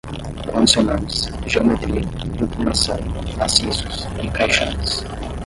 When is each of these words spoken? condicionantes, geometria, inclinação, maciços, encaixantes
condicionantes, 0.51 1.29
geometria, 1.47 2.01
inclinação, 2.41 2.97
maciços, 3.37 4.07
encaixantes 4.19 5.05